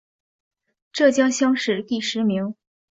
[0.91, 2.55] 浙江乡试第十名。